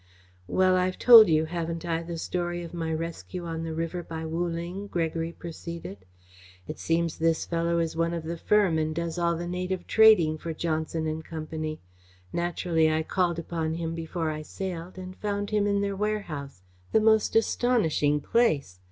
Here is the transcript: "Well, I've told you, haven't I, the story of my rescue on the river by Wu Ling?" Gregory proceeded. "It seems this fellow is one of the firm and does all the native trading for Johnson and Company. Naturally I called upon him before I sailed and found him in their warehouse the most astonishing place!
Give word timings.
"Well, 0.47 0.75
I've 0.77 0.97
told 0.97 1.29
you, 1.29 1.45
haven't 1.45 1.85
I, 1.85 2.01
the 2.01 2.17
story 2.17 2.63
of 2.63 2.73
my 2.73 2.91
rescue 2.91 3.45
on 3.45 3.61
the 3.61 3.73
river 3.75 4.01
by 4.01 4.25
Wu 4.25 4.47
Ling?" 4.47 4.87
Gregory 4.87 5.31
proceeded. 5.31 6.05
"It 6.67 6.79
seems 6.79 7.19
this 7.19 7.45
fellow 7.45 7.77
is 7.77 7.95
one 7.95 8.11
of 8.11 8.23
the 8.23 8.35
firm 8.39 8.79
and 8.79 8.95
does 8.95 9.19
all 9.19 9.35
the 9.35 9.45
native 9.47 9.85
trading 9.85 10.39
for 10.39 10.55
Johnson 10.55 11.05
and 11.05 11.23
Company. 11.23 11.81
Naturally 12.33 12.91
I 12.91 13.03
called 13.03 13.37
upon 13.37 13.75
him 13.75 13.93
before 13.93 14.31
I 14.31 14.41
sailed 14.41 14.97
and 14.97 15.15
found 15.17 15.51
him 15.51 15.67
in 15.67 15.81
their 15.81 15.95
warehouse 15.95 16.63
the 16.91 16.99
most 16.99 17.35
astonishing 17.35 18.21
place! 18.21 18.79